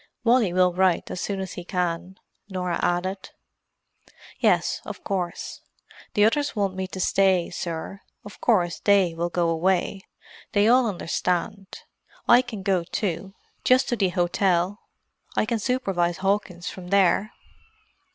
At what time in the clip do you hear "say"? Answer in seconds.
6.99-7.51